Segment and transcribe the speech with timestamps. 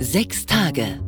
[0.00, 1.00] Sechs Tage.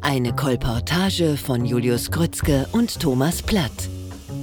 [0.00, 3.90] Eine Kolportage von Julius Grützke und Thomas Platt.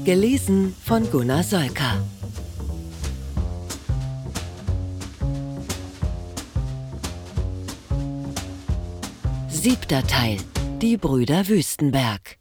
[0.06, 1.98] Gelesen von Gunnar Solka.
[9.50, 10.38] Siebter Teil.
[10.80, 12.38] Die Brüder Wüstenberg.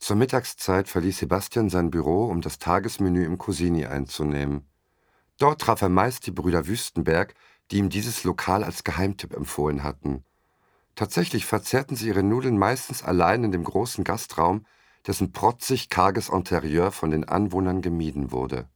[0.00, 4.66] Zur Mittagszeit verließ Sebastian sein Büro, um das Tagesmenü im Cosini einzunehmen.
[5.38, 7.34] Dort traf er meist die Brüder Wüstenberg,
[7.70, 10.24] die ihm dieses Lokal als Geheimtipp empfohlen hatten.
[10.94, 14.64] Tatsächlich verzehrten sie ihre Nudeln meistens allein in dem großen Gastraum,
[15.06, 18.68] dessen protzig karges Interieur von den Anwohnern gemieden wurde.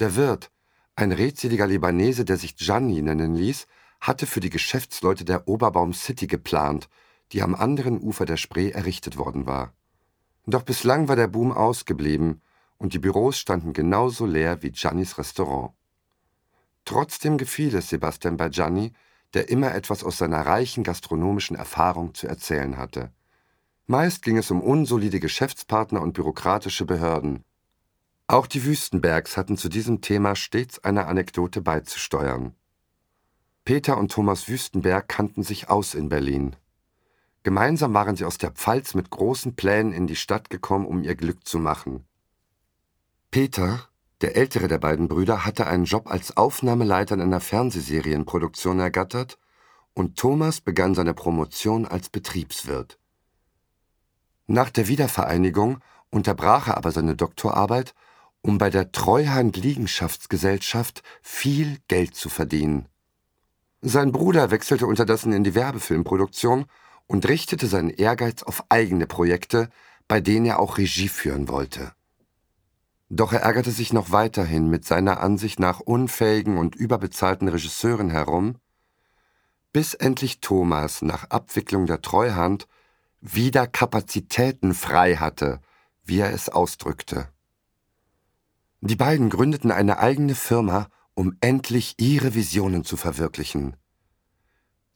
[0.00, 0.50] Der Wirt,
[0.96, 3.66] ein redseliger Libanese, der sich Gianni nennen ließ,
[4.00, 6.88] hatte für die Geschäftsleute der Oberbaum City geplant,
[7.32, 9.72] die am anderen Ufer der Spree errichtet worden war.
[10.46, 12.42] Doch bislang war der Boom ausgeblieben
[12.76, 15.72] und die Büros standen genauso leer wie Giannis Restaurant.
[16.84, 18.92] Trotzdem gefiel es Sebastian Gianni,
[19.32, 23.10] der immer etwas aus seiner reichen gastronomischen Erfahrung zu erzählen hatte.
[23.86, 27.44] Meist ging es um unsolide Geschäftspartner und bürokratische Behörden.
[28.26, 32.54] Auch die Wüstenbergs hatten zu diesem Thema stets eine Anekdote beizusteuern.
[33.64, 36.56] Peter und Thomas Wüstenberg kannten sich aus in Berlin.
[37.42, 41.14] Gemeinsam waren sie aus der Pfalz mit großen Plänen in die Stadt gekommen, um ihr
[41.14, 42.04] Glück zu machen.
[43.30, 43.88] Peter,
[44.24, 49.36] der ältere der beiden Brüder hatte einen Job als Aufnahmeleiter in einer Fernsehserienproduktion ergattert
[49.92, 52.98] und Thomas begann seine Promotion als Betriebswirt.
[54.46, 57.94] Nach der Wiedervereinigung unterbrach er aber seine Doktorarbeit,
[58.40, 62.88] um bei der Treuhand Liegenschaftsgesellschaft viel Geld zu verdienen.
[63.82, 66.64] Sein Bruder wechselte unterdessen in die Werbefilmproduktion
[67.06, 69.68] und richtete seinen Ehrgeiz auf eigene Projekte,
[70.08, 71.92] bei denen er auch Regie führen wollte.
[73.14, 78.56] Doch er ärgerte sich noch weiterhin mit seiner Ansicht nach unfähigen und überbezahlten Regisseuren herum,
[79.72, 82.66] bis endlich Thomas nach Abwicklung der Treuhand
[83.20, 85.60] wieder Kapazitäten frei hatte,
[86.04, 87.28] wie er es ausdrückte.
[88.80, 93.76] Die beiden gründeten eine eigene Firma, um endlich ihre Visionen zu verwirklichen.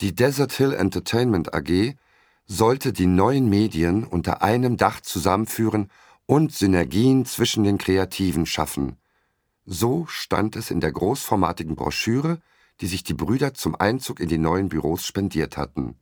[0.00, 1.94] Die Desert Hill Entertainment AG
[2.46, 5.88] sollte die neuen Medien unter einem Dach zusammenführen
[6.28, 8.98] und Synergien zwischen den Kreativen schaffen.
[9.64, 12.42] So stand es in der großformatigen Broschüre,
[12.82, 15.96] die sich die Brüder zum Einzug in die neuen Büros spendiert hatten.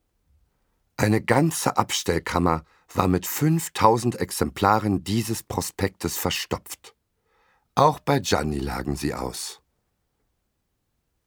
[0.97, 6.97] Eine ganze Abstellkammer war mit 5000 Exemplaren dieses Prospektes verstopft.
[7.77, 9.61] Auch bei Gianni lagen sie aus.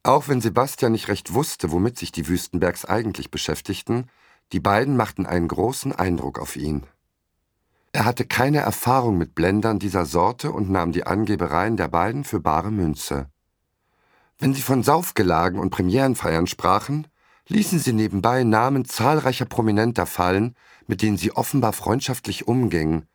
[0.02, 4.10] Auch wenn Sebastian nicht recht wusste, womit sich die Wüstenbergs eigentlich beschäftigten,
[4.52, 6.86] die beiden machten einen großen Eindruck auf ihn.
[7.92, 12.40] Er hatte keine Erfahrung mit Blendern dieser Sorte und nahm die Angebereien der beiden für
[12.40, 13.28] bare Münze.
[14.38, 17.08] Wenn sie von Saufgelagen und Premierenfeiern sprachen,
[17.48, 20.54] ließen sie nebenbei Namen zahlreicher Prominenter fallen,
[20.86, 23.06] mit denen sie offenbar freundschaftlich umgingen,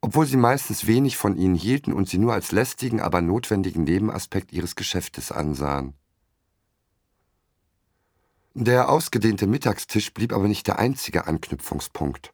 [0.00, 4.52] obwohl sie meistens wenig von ihnen hielten und sie nur als lästigen, aber notwendigen Nebenaspekt
[4.52, 5.94] ihres Geschäftes ansahen.
[8.52, 12.33] Der ausgedehnte Mittagstisch blieb aber nicht der einzige Anknüpfungspunkt.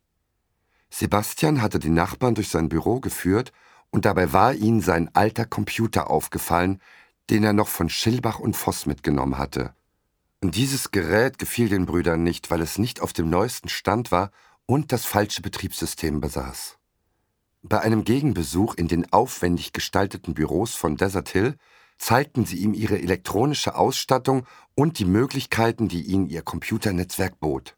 [0.91, 3.53] Sebastian hatte die Nachbarn durch sein Büro geführt
[3.91, 6.81] und dabei war ihm sein alter Computer aufgefallen,
[7.31, 9.75] den er noch von Schilbach und Voss mitgenommen hatte.
[10.43, 14.31] Und dieses Gerät gefiel den Brüdern nicht, weil es nicht auf dem neuesten Stand war
[14.67, 16.79] und das falsche Betriebssystem besaß.
[17.63, 21.57] Bei einem Gegenbesuch in den aufwendig gestalteten Büros von Desert Hill
[21.99, 27.77] zeigten sie ihm ihre elektronische Ausstattung und die Möglichkeiten, die ihnen ihr Computernetzwerk bot.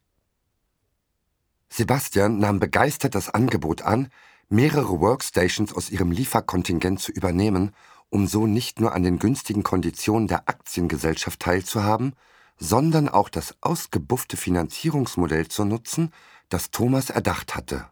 [1.75, 4.09] Sebastian nahm begeistert das Angebot an,
[4.51, 7.71] mehrere Workstations aus ihrem Lieferkontingent zu übernehmen,
[8.11, 12.13] um so nicht nur an den günstigen Konditionen der Aktiengesellschaft teilzuhaben,
[12.59, 16.11] sondern auch das ausgebuffte Finanzierungsmodell zu nutzen,
[16.51, 17.87] das Thomas erdacht hatte.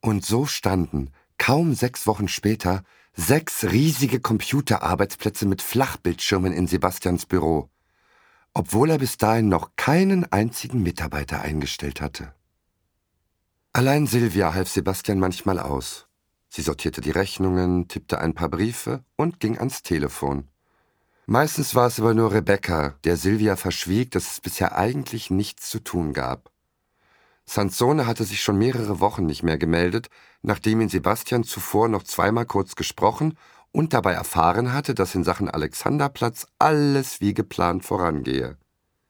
[0.00, 2.82] Und so standen, kaum sechs Wochen später,
[3.14, 7.68] sechs riesige Computerarbeitsplätze mit Flachbildschirmen in Sebastians Büro,
[8.54, 12.34] obwohl er bis dahin noch keinen einzigen Mitarbeiter eingestellt hatte.
[13.76, 16.06] Allein Silvia half Sebastian manchmal aus.
[16.48, 20.46] Sie sortierte die Rechnungen, tippte ein paar Briefe und ging ans Telefon.
[21.26, 25.80] Meistens war es aber nur Rebecca, der Silvia verschwieg, dass es bisher eigentlich nichts zu
[25.80, 26.52] tun gab.
[27.46, 30.08] Sansone hatte sich schon mehrere Wochen nicht mehr gemeldet,
[30.42, 33.36] nachdem ihn Sebastian zuvor noch zweimal kurz gesprochen
[33.72, 38.56] und dabei erfahren hatte, dass in Sachen Alexanderplatz alles wie geplant vorangehe.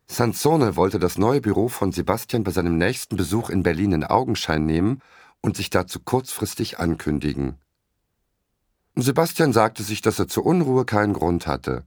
[0.07, 4.67] Sansone wollte das neue Büro von Sebastian bei seinem nächsten Besuch in Berlin in Augenschein
[4.67, 5.01] nehmen
[5.41, 7.59] und sich dazu kurzfristig ankündigen.
[8.97, 11.85] Sebastian sagte sich, dass er zur Unruhe keinen Grund hatte.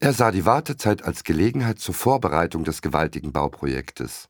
[0.00, 4.28] Er sah die Wartezeit als Gelegenheit zur Vorbereitung des gewaltigen Bauprojektes.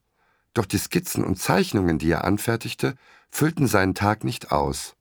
[0.55, 2.95] Doch die Skizzen und Zeichnungen, die er anfertigte,
[3.31, 4.95] füllten seinen Tag nicht aus.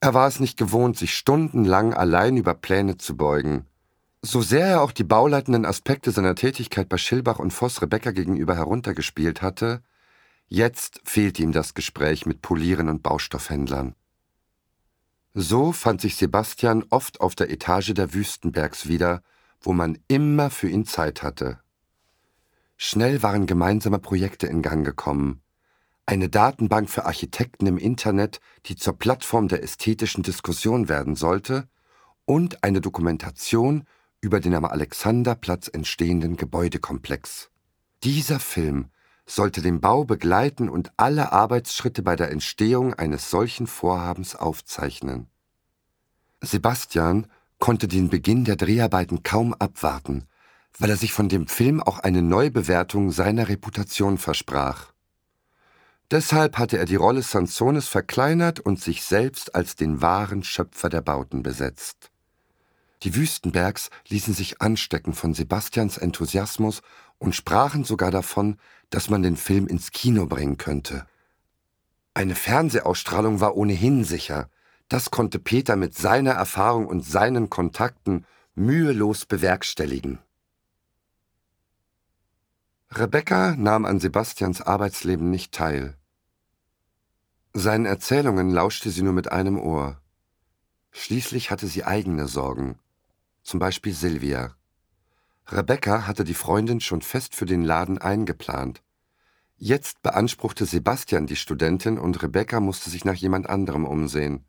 [0.00, 3.66] Er war es nicht gewohnt, sich stundenlang allein über Pläne zu beugen.
[4.24, 8.54] So sehr er auch die bauleitenden Aspekte seiner Tätigkeit bei Schilbach und Voss Rebecca gegenüber
[8.54, 9.82] heruntergespielt hatte,
[10.46, 13.96] jetzt fehlte ihm das Gespräch mit Polieren und Baustoffhändlern.
[15.34, 19.22] So fand sich Sebastian oft auf der Etage der Wüstenbergs wieder,
[19.60, 21.58] wo man immer für ihn Zeit hatte.
[22.76, 25.42] Schnell waren gemeinsame Projekte in Gang gekommen.
[26.06, 31.68] Eine Datenbank für Architekten im Internet, die zur Plattform der ästhetischen Diskussion werden sollte,
[32.24, 33.84] und eine Dokumentation
[34.22, 37.50] über den am Alexanderplatz entstehenden Gebäudekomplex.
[38.04, 38.86] Dieser Film
[39.26, 45.28] sollte den Bau begleiten und alle Arbeitsschritte bei der Entstehung eines solchen Vorhabens aufzeichnen.
[46.40, 47.26] Sebastian
[47.58, 50.26] konnte den Beginn der Dreharbeiten kaum abwarten,
[50.78, 54.92] weil er sich von dem Film auch eine Neubewertung seiner Reputation versprach.
[56.10, 61.00] Deshalb hatte er die Rolle Sansones verkleinert und sich selbst als den wahren Schöpfer der
[61.00, 62.11] Bauten besetzt.
[63.04, 66.82] Die Wüstenbergs ließen sich anstecken von Sebastians Enthusiasmus
[67.18, 68.58] und sprachen sogar davon,
[68.90, 71.06] dass man den Film ins Kino bringen könnte.
[72.14, 74.48] Eine Fernsehausstrahlung war ohnehin sicher.
[74.88, 80.18] Das konnte Peter mit seiner Erfahrung und seinen Kontakten mühelos bewerkstelligen.
[82.90, 85.96] Rebecca nahm an Sebastians Arbeitsleben nicht teil.
[87.54, 90.00] Seinen Erzählungen lauschte sie nur mit einem Ohr.
[90.90, 92.78] Schließlich hatte sie eigene Sorgen,
[93.42, 94.54] zum Beispiel Silvia.
[95.48, 98.82] Rebecca hatte die Freundin schon fest für den Laden eingeplant.
[99.56, 104.44] Jetzt beanspruchte Sebastian die Studentin und Rebecca musste sich nach jemand anderem umsehen.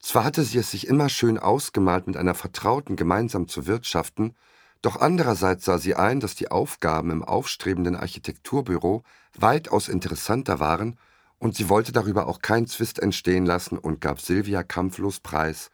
[0.00, 4.34] Zwar hatte sie es sich immer schön ausgemalt, mit einer Vertrauten gemeinsam zu wirtschaften,
[4.82, 9.02] doch andererseits sah sie ein, dass die Aufgaben im aufstrebenden Architekturbüro
[9.36, 10.98] weitaus interessanter waren,
[11.38, 15.70] und sie wollte darüber auch keinen Zwist entstehen lassen und gab Silvia kampflos preis,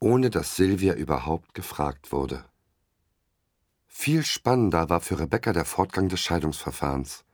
[0.00, 2.44] ohne dass Silvia überhaupt gefragt wurde.
[3.86, 7.24] Viel spannender war für Rebecca der Fortgang des Scheidungsverfahrens.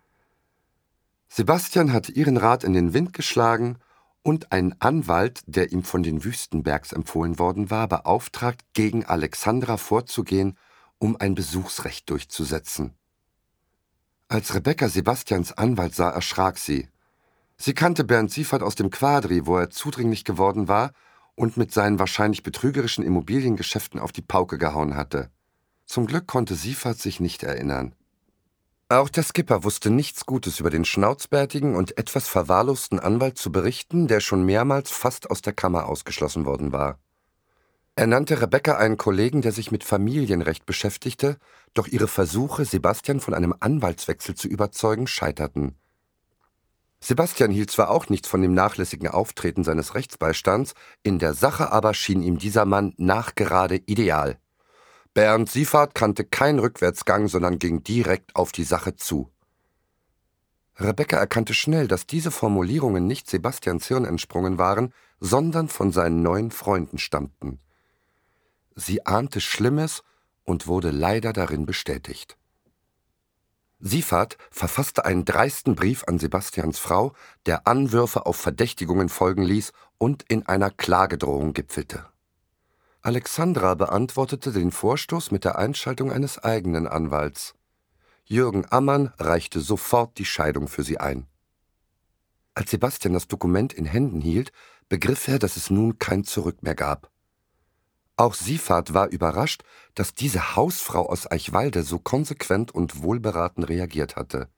[1.28, 3.78] Sebastian hatte ihren Rat in den Wind geschlagen
[4.22, 10.56] und einen Anwalt, der ihm von den Wüstenbergs empfohlen worden war, beauftragt, gegen Alexandra vorzugehen,
[10.98, 12.94] um ein Besuchsrecht durchzusetzen.
[14.28, 16.88] Als Rebecca Sebastians Anwalt sah, erschrak sie.
[17.58, 20.92] Sie kannte Bernd Siefert aus dem Quadri, wo er zudringlich geworden war
[21.36, 25.30] und mit seinen wahrscheinlich betrügerischen Immobiliengeschäften auf die Pauke gehauen hatte.
[25.86, 27.94] Zum Glück konnte Siefert sich nicht erinnern.
[28.88, 34.06] Auch der Skipper wusste nichts Gutes über den schnauzbärtigen und etwas verwahrlosten Anwalt zu berichten,
[34.08, 36.98] der schon mehrmals fast aus der Kammer ausgeschlossen worden war.
[37.96, 41.38] Er nannte Rebecca einen Kollegen, der sich mit Familienrecht beschäftigte,
[41.74, 45.76] doch ihre Versuche, Sebastian von einem Anwaltswechsel zu überzeugen, scheiterten.
[47.04, 50.72] Sebastian hielt zwar auch nichts von dem nachlässigen Auftreten seines Rechtsbeistands,
[51.02, 54.38] in der Sache aber schien ihm dieser Mann nachgerade ideal.
[55.12, 59.30] Bernd Siefert kannte keinen Rückwärtsgang, sondern ging direkt auf die Sache zu.
[60.78, 66.50] Rebecca erkannte schnell, dass diese Formulierungen nicht Sebastians Hirn entsprungen waren, sondern von seinen neuen
[66.50, 67.60] Freunden stammten.
[68.76, 70.04] Sie ahnte Schlimmes
[70.42, 72.38] und wurde leider darin bestätigt.
[73.80, 77.12] Siefert verfasste einen dreisten Brief an Sebastians Frau,
[77.46, 82.06] der Anwürfe auf Verdächtigungen folgen ließ und in einer Klagedrohung gipfelte.
[83.02, 87.54] Alexandra beantwortete den Vorstoß mit der Einschaltung eines eigenen Anwalts.
[88.24, 91.26] Jürgen Ammann reichte sofort die Scheidung für sie ein.
[92.54, 94.52] Als Sebastian das Dokument in Händen hielt,
[94.88, 97.10] begriff er, dass es nun kein Zurück mehr gab.
[98.16, 99.62] Auch Siefert war überrascht,
[99.94, 104.48] dass diese Hausfrau aus Eichwalde so konsequent und wohlberaten reagiert hatte.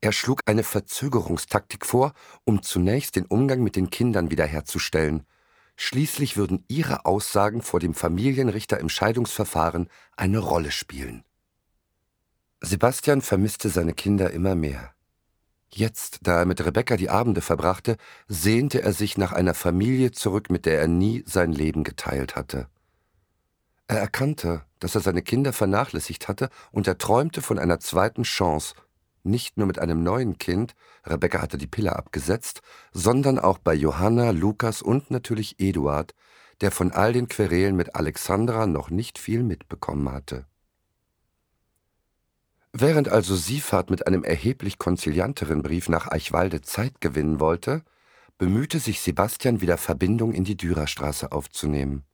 [0.00, 2.12] Er schlug eine Verzögerungstaktik vor,
[2.44, 5.26] um zunächst den Umgang mit den Kindern wiederherzustellen–
[5.76, 11.24] Schließlich würden ihre Aussagen vor dem Familienrichter im Scheidungsverfahren eine Rolle spielen.
[12.60, 14.94] Sebastian vermisste seine Kinder immer mehr.
[15.74, 17.96] Jetzt, da er mit Rebecca die Abende verbrachte,
[18.28, 22.68] sehnte er sich nach einer Familie zurück, mit der er nie sein Leben geteilt hatte.
[23.88, 28.74] Er erkannte, dass er seine Kinder vernachlässigt hatte, und er träumte von einer zweiten Chance,
[29.24, 30.74] nicht nur mit einem neuen Kind,
[31.06, 32.60] Rebecca hatte die Pille abgesetzt,
[32.92, 36.14] sondern auch bei Johanna, Lukas und natürlich Eduard,
[36.60, 40.46] der von all den Querelen mit Alexandra noch nicht viel mitbekommen hatte.
[42.72, 47.84] Während also Siefert mit einem erheblich konzilianteren Brief nach Eichwalde Zeit gewinnen wollte,
[48.38, 52.04] bemühte sich Sebastian wieder Verbindung in die Dürerstraße aufzunehmen.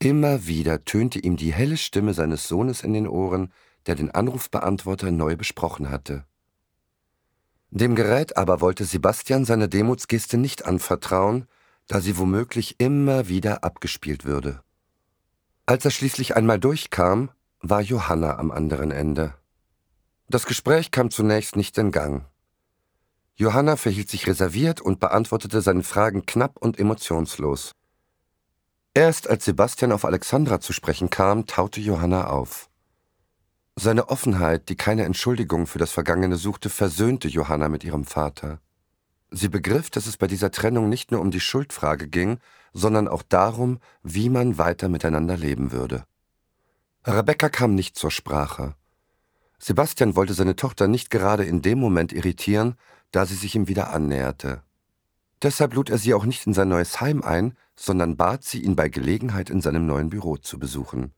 [0.00, 3.52] Immer wieder tönte ihm die helle Stimme seines Sohnes in den Ohren,
[3.86, 6.24] der den Anrufbeantworter neu besprochen hatte.
[7.70, 11.46] Dem Gerät aber wollte Sebastian seine Demutsgeste nicht anvertrauen,
[11.88, 14.62] da sie womöglich immer wieder abgespielt würde.
[15.66, 19.34] Als er schließlich einmal durchkam, war Johanna am anderen Ende.
[20.28, 22.24] Das Gespräch kam zunächst nicht in Gang.
[23.34, 27.72] Johanna verhielt sich reserviert und beantwortete seine Fragen knapp und emotionslos.
[28.98, 32.68] Erst als Sebastian auf Alexandra zu sprechen kam, taute Johanna auf.
[33.76, 38.58] Seine Offenheit, die keine Entschuldigung für das Vergangene suchte, versöhnte Johanna mit ihrem Vater.
[39.30, 42.40] Sie begriff, dass es bei dieser Trennung nicht nur um die Schuldfrage ging,
[42.72, 46.02] sondern auch darum, wie man weiter miteinander leben würde.
[47.06, 48.74] Rebecca kam nicht zur Sprache.
[49.60, 52.74] Sebastian wollte seine Tochter nicht gerade in dem Moment irritieren,
[53.12, 54.64] da sie sich ihm wieder annäherte.
[55.42, 58.76] Deshalb lud er sie auch nicht in sein neues Heim ein, sondern bat sie, ihn
[58.76, 61.12] bei Gelegenheit in seinem neuen Büro zu besuchen.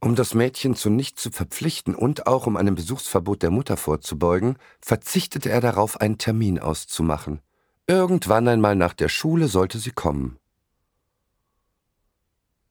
[0.00, 4.56] Um das Mädchen zu nichts zu verpflichten und auch um einem Besuchsverbot der Mutter vorzubeugen,
[4.80, 7.40] verzichtete er darauf, einen Termin auszumachen.
[7.86, 10.38] Irgendwann einmal nach der Schule sollte sie kommen.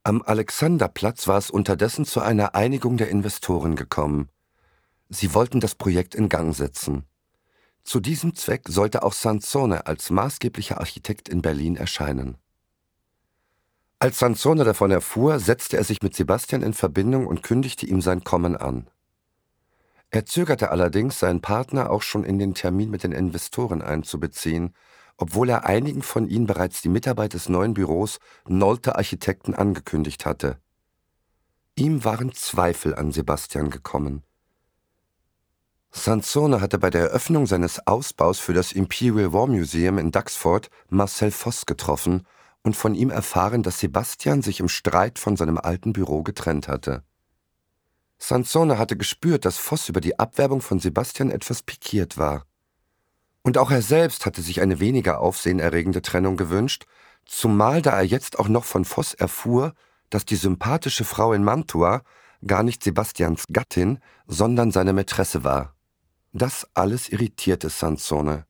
[0.04, 4.30] Am Alexanderplatz war es unterdessen zu einer Einigung der Investoren gekommen.
[5.10, 7.04] Sie wollten das Projekt in Gang setzen.
[7.88, 12.36] Zu diesem Zweck sollte auch Sansone als maßgeblicher Architekt in Berlin erscheinen.
[13.98, 18.26] Als Sansone davon erfuhr, setzte er sich mit Sebastian in Verbindung und kündigte ihm sein
[18.26, 18.90] Kommen an.
[20.10, 24.74] Er zögerte allerdings, seinen Partner auch schon in den Termin mit den Investoren einzubeziehen,
[25.16, 30.60] obwohl er einigen von ihnen bereits die Mitarbeit des neuen Büros Nolte Architekten angekündigt hatte.
[31.76, 34.27] Ihm waren Zweifel an Sebastian gekommen.
[35.92, 41.32] Sansone hatte bei der Eröffnung seines Ausbaus für das Imperial War Museum in Duxford Marcel
[41.32, 42.26] Voss getroffen
[42.64, 47.04] und von ihm erfahren, dass Sebastian sich im Streit von seinem alten Büro getrennt hatte.
[48.20, 52.46] Sansone hatte gespürt, dass Voss über die Abwerbung von Sebastian etwas pikiert war.
[53.44, 56.86] Und auch er selbst hatte sich eine weniger aufsehenerregende Trennung gewünscht,
[57.26, 59.74] zumal da er jetzt auch noch von Voss erfuhr,
[60.10, 62.02] dass die sympathische Frau in Mantua
[62.46, 65.77] gar nicht Sebastians Gattin, sondern seine Mätresse war.
[66.34, 68.46] Das alles irritierte Sansone.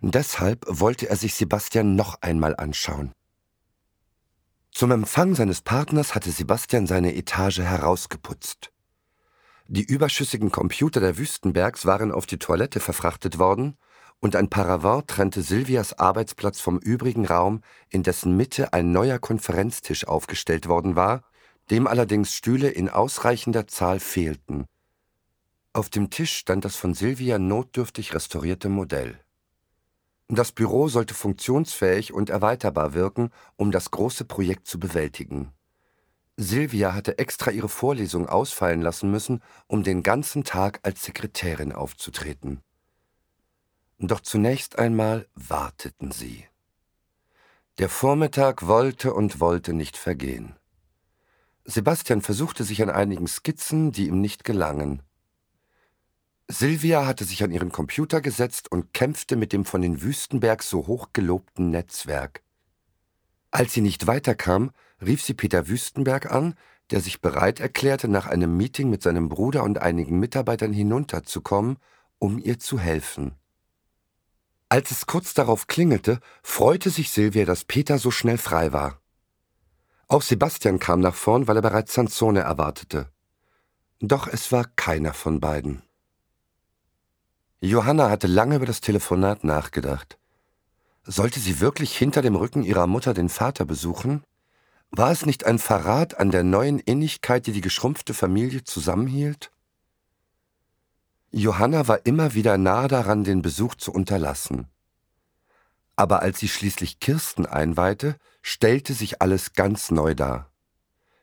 [0.00, 3.12] Deshalb wollte er sich Sebastian noch einmal anschauen.
[4.70, 8.70] Zum Empfang seines Partners hatte Sebastian seine Etage herausgeputzt.
[9.66, 13.78] Die überschüssigen Computer der Wüstenbergs waren auf die Toilette verfrachtet worden
[14.20, 20.06] und ein Paravent trennte Silvias Arbeitsplatz vom übrigen Raum, in dessen Mitte ein neuer Konferenztisch
[20.06, 21.22] aufgestellt worden war,
[21.70, 24.66] dem allerdings Stühle in ausreichender Zahl fehlten.
[25.74, 29.18] Auf dem Tisch stand das von Silvia notdürftig restaurierte Modell.
[30.28, 35.52] Das Büro sollte funktionsfähig und erweiterbar wirken, um das große Projekt zu bewältigen.
[36.36, 42.60] Silvia hatte extra ihre Vorlesung ausfallen lassen müssen, um den ganzen Tag als Sekretärin aufzutreten.
[43.98, 46.46] Doch zunächst einmal warteten sie.
[47.78, 50.54] Der Vormittag wollte und wollte nicht vergehen.
[51.64, 55.02] Sebastian versuchte sich an einigen Skizzen, die ihm nicht gelangen.
[56.48, 60.86] Silvia hatte sich an ihren Computer gesetzt und kämpfte mit dem von den Wüstenbergs so
[60.86, 62.42] hoch gelobten Netzwerk.
[63.50, 66.54] Als sie nicht weiterkam, rief sie Peter Wüstenberg an,
[66.90, 71.78] der sich bereit erklärte, nach einem Meeting mit seinem Bruder und einigen Mitarbeitern hinunterzukommen,
[72.18, 73.36] um ihr zu helfen.
[74.68, 79.00] Als es kurz darauf klingelte, freute sich Silvia, dass Peter so schnell frei war.
[80.08, 83.08] Auch Sebastian kam nach vorn, weil er bereits Sansone erwartete.
[84.00, 85.82] Doch es war keiner von beiden.
[87.64, 90.18] Johanna hatte lange über das Telefonat nachgedacht.
[91.02, 94.22] Sollte sie wirklich hinter dem Rücken ihrer Mutter den Vater besuchen?
[94.90, 99.50] War es nicht ein Verrat an der neuen Innigkeit, die die geschrumpfte Familie zusammenhielt?
[101.30, 104.68] Johanna war immer wieder nahe daran, den Besuch zu unterlassen.
[105.96, 110.50] Aber als sie schließlich Kirsten einweihte, stellte sich alles ganz neu dar.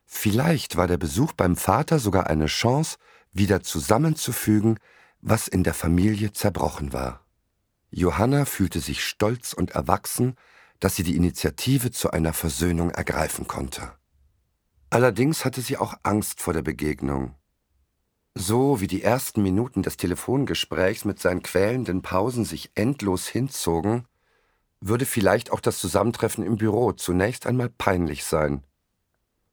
[0.08, 2.98] Vielleicht war der Besuch beim Vater sogar eine Chance,
[3.32, 4.80] wieder zusammenzufügen,
[5.22, 7.26] was in der Familie zerbrochen war.
[7.90, 10.36] Johanna fühlte sich stolz und erwachsen,
[10.80, 13.94] dass sie die Initiative zu einer Versöhnung ergreifen konnte.
[14.90, 17.36] Allerdings hatte sie auch Angst vor der Begegnung.
[18.34, 24.06] So wie die ersten Minuten des Telefongesprächs mit seinen quälenden Pausen sich endlos hinzogen,
[24.80, 28.64] würde vielleicht auch das Zusammentreffen im Büro zunächst einmal peinlich sein.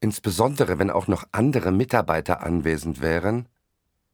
[0.00, 3.48] Insbesondere wenn auch noch andere Mitarbeiter anwesend wären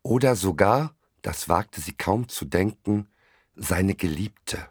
[0.03, 3.09] oder sogar das wagte sie kaum zu denken,
[3.57, 4.69] seine Geliebte.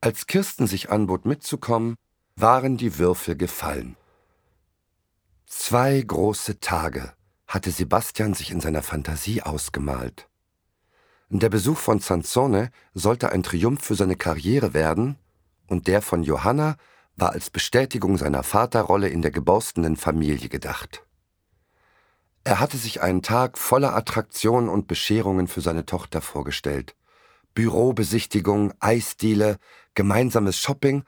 [0.00, 1.94] Als Kirsten sich anbot mitzukommen,
[2.34, 3.96] waren die Würfel gefallen.
[5.46, 7.12] Zwei große Tage
[7.46, 10.28] hatte Sebastian sich in seiner Fantasie ausgemalt.
[11.28, 15.18] Der Besuch von Sansone sollte ein Triumph für seine Karriere werden,
[15.68, 16.76] und der von Johanna
[17.14, 21.06] war als Bestätigung seiner Vaterrolle in der geborstenen Familie gedacht.
[22.44, 26.96] Er hatte sich einen Tag voller Attraktionen und Bescherungen für seine Tochter vorgestellt.
[27.54, 29.58] Bürobesichtigung, Eisdiele,
[29.94, 31.04] gemeinsames Shopping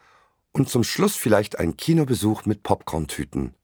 [0.53, 3.55] und zum Schluss vielleicht ein Kinobesuch mit Popcorntüten.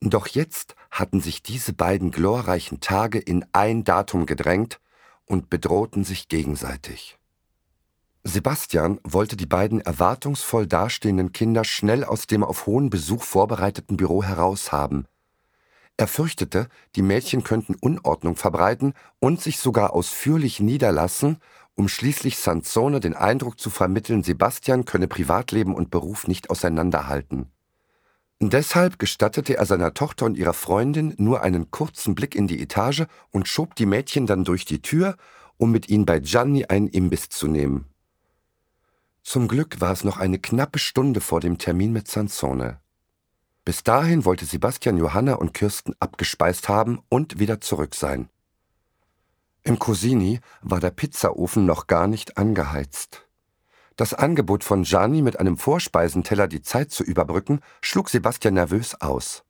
[0.00, 4.80] Doch jetzt hatten sich diese beiden glorreichen Tage in ein Datum gedrängt
[5.24, 7.18] und bedrohten sich gegenseitig.
[8.22, 14.22] Sebastian wollte die beiden erwartungsvoll dastehenden Kinder schnell aus dem auf hohen Besuch vorbereiteten Büro
[14.22, 15.06] heraushaben.
[15.96, 21.38] Er fürchtete, die Mädchen könnten Unordnung verbreiten und sich sogar ausführlich niederlassen,
[21.76, 27.50] um schließlich Sansone den Eindruck zu vermitteln, Sebastian könne Privatleben und Beruf nicht auseinanderhalten.
[28.40, 33.04] Deshalb gestattete er seiner Tochter und ihrer Freundin nur einen kurzen Blick in die Etage
[33.30, 35.16] und schob die Mädchen dann durch die Tür,
[35.56, 37.86] um mit ihnen bei Gianni einen Imbiss zu nehmen.
[39.22, 42.80] Zum Glück war es noch eine knappe Stunde vor dem Termin mit Sansone.
[43.64, 48.28] Bis dahin wollte Sebastian Johanna und Kirsten abgespeist haben und wieder zurück sein.
[49.62, 53.26] Im Cosini war der Pizzaofen noch gar nicht angeheizt.
[53.96, 59.44] Das Angebot von Gianni, mit einem Vorspeisenteller die Zeit zu überbrücken, schlug Sebastian nervös aus.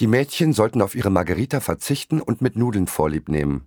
[0.00, 3.66] Die Mädchen sollten auf ihre Margarita verzichten und mit Nudeln Vorlieb nehmen.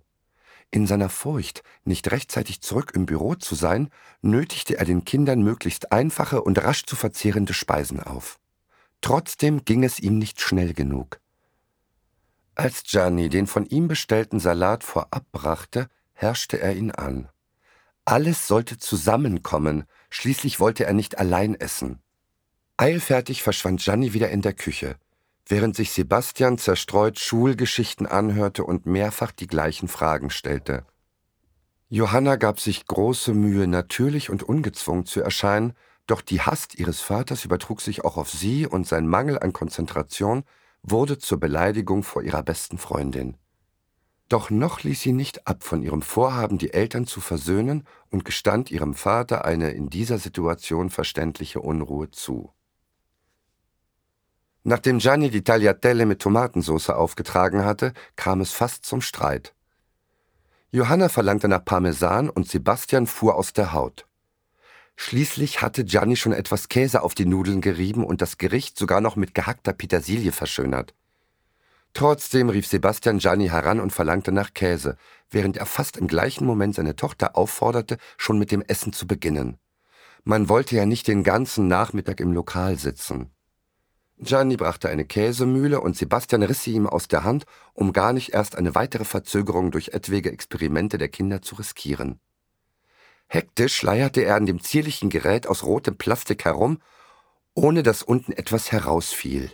[0.70, 3.90] In seiner Furcht, nicht rechtzeitig zurück im Büro zu sein,
[4.22, 8.38] nötigte er den Kindern möglichst einfache und rasch zu verzehrende Speisen auf.
[9.00, 11.20] Trotzdem ging es ihm nicht schnell genug.
[12.54, 17.28] Als Gianni den von ihm bestellten Salat vorab brachte, herrschte er ihn an.
[18.04, 22.00] Alles sollte zusammenkommen, schließlich wollte er nicht allein essen.
[22.76, 24.96] Eilfertig verschwand Gianni wieder in der Küche,
[25.46, 30.86] während sich Sebastian zerstreut Schulgeschichten anhörte und mehrfach die gleichen Fragen stellte.
[31.90, 35.74] Johanna gab sich große Mühe, natürlich und ungezwungen zu erscheinen,
[36.08, 40.42] doch die Hast ihres Vaters übertrug sich auch auf sie und sein Mangel an Konzentration
[40.82, 43.36] wurde zur Beleidigung vor ihrer besten Freundin.
[44.30, 48.70] Doch noch ließ sie nicht ab von ihrem Vorhaben, die Eltern zu versöhnen, und gestand
[48.70, 52.52] ihrem Vater eine in dieser Situation verständliche Unruhe zu.
[54.64, 59.54] Nachdem Gianni die Tagliatelle mit Tomatensauce aufgetragen hatte, kam es fast zum Streit.
[60.70, 64.07] Johanna verlangte nach Parmesan und Sebastian fuhr aus der Haut.
[65.00, 69.14] Schließlich hatte Gianni schon etwas Käse auf die Nudeln gerieben und das Gericht sogar noch
[69.14, 70.92] mit gehackter Petersilie verschönert.
[71.94, 74.96] Trotzdem rief Sebastian Gianni heran und verlangte nach Käse,
[75.30, 79.56] während er fast im gleichen Moment seine Tochter aufforderte, schon mit dem Essen zu beginnen.
[80.24, 83.30] Man wollte ja nicht den ganzen Nachmittag im Lokal sitzen.
[84.18, 88.34] Gianni brachte eine Käsemühle und Sebastian riss sie ihm aus der Hand, um gar nicht
[88.34, 92.18] erst eine weitere Verzögerung durch etwaige Experimente der Kinder zu riskieren.
[93.28, 96.80] Hektisch schleierte er an dem zierlichen Gerät aus rotem Plastik herum,
[97.54, 99.52] ohne dass unten etwas herausfiel.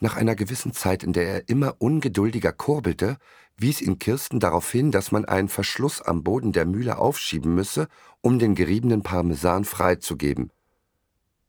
[0.00, 3.18] Nach einer gewissen Zeit, in der er immer ungeduldiger kurbelte,
[3.56, 7.88] wies ihn Kirsten darauf hin, dass man einen Verschluss am Boden der Mühle aufschieben müsse,
[8.20, 10.52] um den geriebenen Parmesan freizugeben.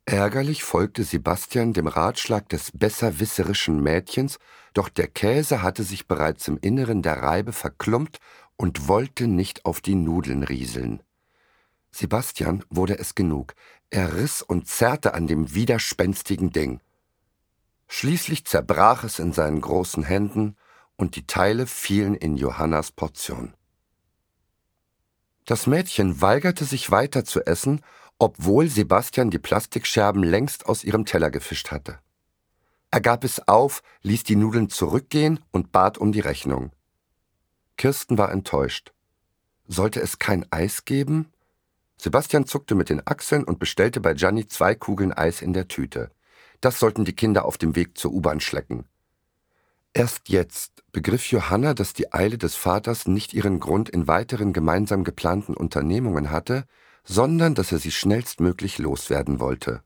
[0.05, 4.39] Ärgerlich folgte Sebastian dem Ratschlag des besserwisserischen Mädchens,
[4.73, 8.19] doch der Käse hatte sich bereits im Inneren der Reibe verklumpt
[8.57, 11.03] und wollte nicht auf die Nudeln rieseln.
[11.91, 13.55] Sebastian wurde es genug.
[13.89, 16.81] Er riss und zerrte an dem widerspenstigen Ding.
[17.87, 20.55] Schließlich zerbrach es in seinen großen Händen
[20.95, 23.55] und die Teile fielen in Johannas Portion.
[25.45, 27.81] Das Mädchen weigerte sich weiter zu essen,
[28.19, 31.99] obwohl Sebastian die Plastikscherben längst aus ihrem Teller gefischt hatte.
[32.91, 36.71] Er gab es auf, ließ die Nudeln zurückgehen und bat um die Rechnung.
[37.77, 38.93] Kirsten war enttäuscht.
[39.67, 41.31] Sollte es kein Eis geben?
[42.01, 46.11] Sebastian zuckte mit den Achseln und bestellte bei Gianni zwei Kugeln Eis in der Tüte.
[46.61, 48.85] Das sollten die Kinder auf dem Weg zur U-Bahn schlecken.
[49.93, 55.03] Erst jetzt begriff Johanna, dass die Eile des Vaters nicht ihren Grund in weiteren gemeinsam
[55.03, 56.63] geplanten Unternehmungen hatte,
[57.03, 59.81] sondern dass er sie schnellstmöglich loswerden wollte.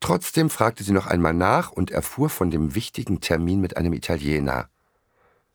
[0.00, 4.70] Trotzdem fragte sie noch einmal nach und erfuhr von dem wichtigen Termin mit einem Italiener.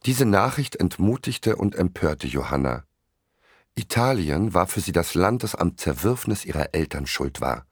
[0.05, 2.83] Diese Nachricht entmutigte und empörte Johanna.
[3.75, 7.65] Italien war für sie das Land, das am Zerwürfnis ihrer Eltern schuld war.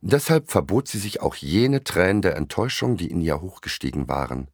[0.00, 4.48] Deshalb verbot sie sich auch jene Tränen der Enttäuschung, die in ihr hochgestiegen waren.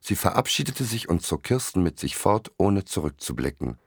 [0.00, 3.78] Sie verabschiedete sich und zog Kirsten mit sich fort, ohne zurückzublicken.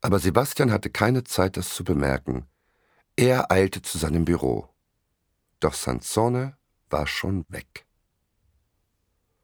[0.00, 2.46] Aber Sebastian hatte keine Zeit, das zu bemerken.
[3.16, 4.68] Er eilte zu seinem Büro.
[5.60, 6.56] Doch Sansone
[6.90, 7.86] war schon weg.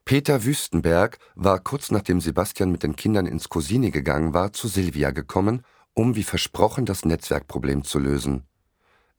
[0.05, 5.13] Peter Wüstenberg war kurz nachdem Sebastian mit den Kindern ins Cosini gegangen war, zu Silvia
[5.13, 5.63] gekommen,
[6.01, 8.45] um wie versprochen das Netzwerkproblem zu lösen.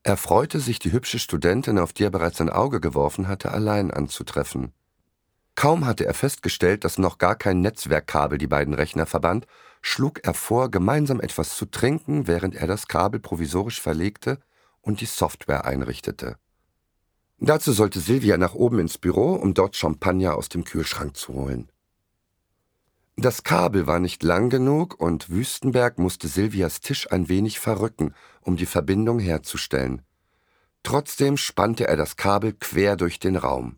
[0.02, 3.92] Er freute sich, die hübsche Studentin, auf die er bereits ein Auge geworfen hatte, allein
[3.92, 4.74] anzutreffen.
[5.54, 9.46] Kaum hatte er festgestellt, dass noch gar kein Netzwerkkabel die beiden Rechner verband,
[9.84, 14.40] schlug er vor, gemeinsam etwas zu trinken, während er das Kabel provisorisch verlegte
[14.82, 16.38] und die Software einrichtete.
[17.38, 21.71] Dazu sollte Silvia nach oben ins Büro, um dort Champagner aus dem Kühlschrank zu holen.
[23.22, 28.58] Das Kabel war nicht lang genug und Wüstenberg musste Silvias Tisch ein wenig verrücken, um
[28.58, 30.02] die Verbindung herzustellen.
[30.82, 33.78] Trotzdem spannte er das Kabel quer durch den Raum.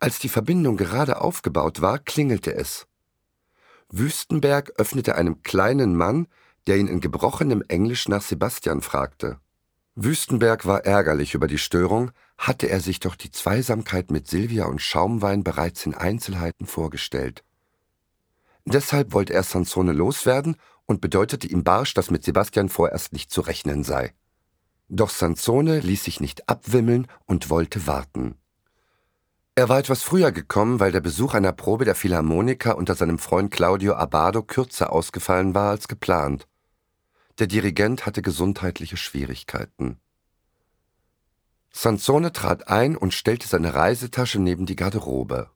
[0.00, 2.88] Als die Verbindung gerade aufgebaut war, klingelte es.
[3.90, 6.26] Wüstenberg öffnete einem kleinen Mann,
[6.66, 9.38] der ihn in gebrochenem Englisch nach Sebastian fragte.
[9.94, 14.82] Wüstenberg war ärgerlich über die Störung, hatte er sich doch die Zweisamkeit mit Silvia und
[14.82, 17.44] Schaumwein bereits in Einzelheiten vorgestellt.
[18.66, 23.40] Deshalb wollte er Sansone loswerden und bedeutete ihm barsch, dass mit Sebastian vorerst nicht zu
[23.40, 24.14] rechnen sei.
[24.88, 28.36] Doch Sansone ließ sich nicht abwimmeln und wollte warten.
[29.56, 33.52] Er war etwas früher gekommen, weil der Besuch einer Probe der Philharmoniker unter seinem Freund
[33.52, 36.48] Claudio Abado kürzer ausgefallen war als geplant.
[37.38, 39.98] Der Dirigent hatte gesundheitliche Schwierigkeiten.
[41.70, 45.50] Sansone trat ein und stellte seine Reisetasche neben die Garderobe.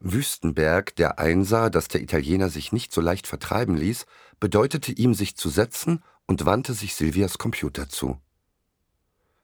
[0.00, 4.06] Wüstenberg, der einsah, dass der Italiener sich nicht so leicht vertreiben ließ,
[4.40, 8.18] bedeutete ihm, sich zu setzen und wandte sich Silvias Computer zu.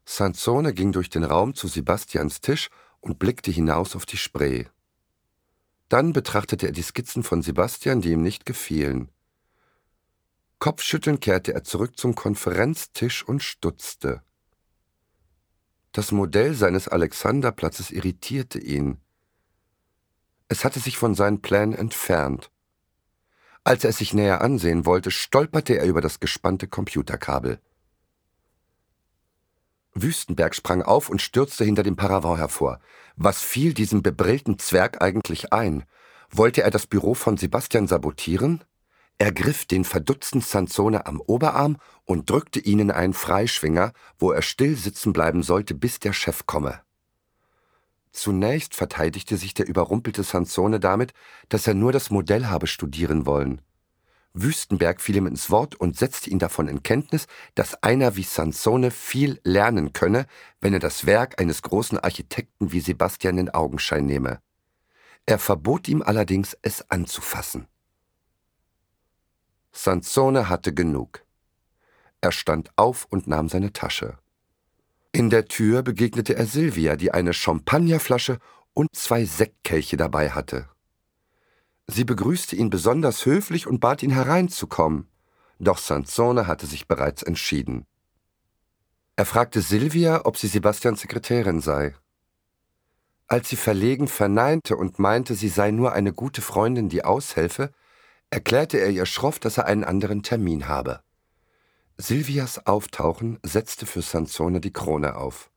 [0.07, 4.64] Sansone ging durch den Raum zu Sebastians Tisch und blickte hinaus auf die Spree.
[5.88, 9.11] Dann betrachtete er die Skizzen von Sebastian, die ihm nicht gefielen.
[10.59, 14.23] Kopfschüttelnd kehrte er zurück zum Konferenztisch und stutzte.
[15.92, 18.99] Das Modell seines Alexanderplatzes irritierte ihn.
[20.49, 22.51] Es hatte sich von seinen Plänen entfernt.
[23.65, 27.61] Als er es sich näher ansehen wollte, stolperte er über das gespannte Computerkabel.
[29.93, 32.81] Wüstenberg sprang auf und stürzte hinter dem Paravent hervor.
[33.17, 35.85] Was fiel diesem bebrillten Zwerg eigentlich ein?
[36.31, 38.63] Wollte er das Büro von Sebastian sabotieren?
[39.19, 44.77] Er griff den verdutzten Sansone am Oberarm und drückte ihnen einen Freischwinger, wo er still
[44.77, 46.86] sitzen bleiben sollte, bis der Chef komme.
[48.17, 51.13] Zunächst verteidigte sich der überrumpelte Sansone damit,
[51.51, 53.61] dass er nur das Modell habe studieren wollen.
[54.33, 58.91] Wüstenberg fiel ihm ins Wort und setzte ihn davon in Kenntnis, dass einer wie Sansone
[58.91, 60.25] viel lernen könne,
[60.63, 64.41] wenn er das Werk eines großen Architekten wie Sebastian in Augenschein nehme.
[65.27, 67.69] Er verbot ihm allerdings, es anzufassen.
[69.73, 71.23] Sansone hatte genug.
[72.23, 74.17] Er stand auf und nahm seine Tasche.
[75.17, 78.39] In der Tür begegnete er Silvia, die eine Champagnerflasche
[78.75, 80.69] und zwei Sektkelche dabei hatte.
[81.87, 85.09] Sie begrüßte ihn besonders höflich und bat ihn hereinzukommen,
[85.59, 87.87] doch Sansone hatte sich bereits entschieden.
[89.17, 91.95] Er fragte Silvia, ob sie Sebastians Sekretärin sei.
[93.27, 97.73] Als sie verlegen verneinte und meinte, sie sei nur eine gute Freundin, die aushelfe,
[98.29, 101.01] erklärte er ihr schroff, dass er einen anderen Termin habe.
[101.99, 105.51] Silvias Auftauchen setzte für Sansone die Krone auf.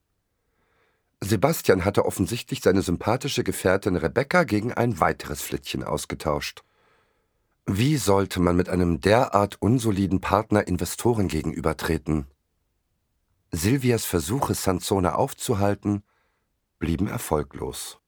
[1.20, 6.64] Sebastian hatte offensichtlich seine sympathische Gefährtin Rebecca gegen ein weiteres Flittchen ausgetauscht.
[7.66, 12.26] Wie sollte man mit einem derart unsoliden Partner Investoren gegenübertreten?
[13.52, 16.04] Silvias Versuche, Sansone aufzuhalten,
[16.80, 17.99] blieben erfolglos.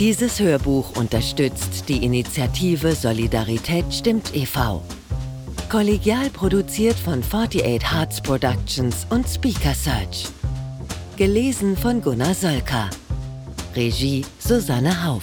[0.00, 4.80] Dieses Hörbuch unterstützt die Initiative Solidarität stimmt e.V.
[5.68, 10.24] Kollegial produziert von 48 Hearts Productions und Speaker Search.
[11.18, 12.88] Gelesen von Gunnar Solka.
[13.76, 15.22] Regie Susanne Hauf.